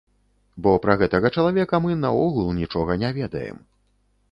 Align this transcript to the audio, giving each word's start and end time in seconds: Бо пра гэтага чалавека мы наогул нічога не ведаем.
Бо 0.67 0.71
пра 0.85 0.95
гэтага 1.01 1.31
чалавека 1.41 1.81
мы 1.85 1.99
наогул 2.07 2.51
нічога 2.63 2.99
не 3.05 3.15
ведаем. 3.21 3.63